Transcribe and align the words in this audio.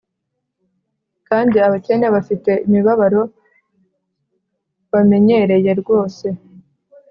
kandi 1.27 1.55
abakene 1.65 2.07
bafite 2.15 2.51
imibabaro 2.67 3.21
bamenyereye 4.91 5.71
rwose, 5.81 6.25